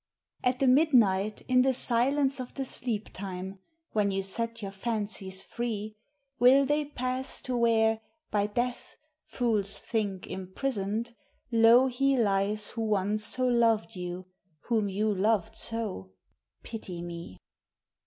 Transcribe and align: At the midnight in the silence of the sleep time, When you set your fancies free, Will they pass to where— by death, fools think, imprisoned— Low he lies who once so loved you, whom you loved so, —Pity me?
At 0.43 0.57
the 0.57 0.65
midnight 0.67 1.41
in 1.41 1.61
the 1.61 1.75
silence 1.75 2.39
of 2.39 2.55
the 2.55 2.65
sleep 2.65 3.09
time, 3.13 3.59
When 3.91 4.09
you 4.09 4.23
set 4.23 4.59
your 4.63 4.71
fancies 4.71 5.43
free, 5.43 5.95
Will 6.39 6.65
they 6.65 6.85
pass 6.85 7.39
to 7.43 7.55
where— 7.55 8.01
by 8.31 8.47
death, 8.47 8.95
fools 9.27 9.77
think, 9.77 10.25
imprisoned— 10.25 11.13
Low 11.51 11.85
he 11.85 12.17
lies 12.17 12.71
who 12.71 12.81
once 12.81 13.23
so 13.23 13.45
loved 13.47 13.95
you, 13.95 14.25
whom 14.61 14.89
you 14.89 15.13
loved 15.13 15.55
so, 15.55 16.13
—Pity 16.63 17.03
me? 17.03 17.37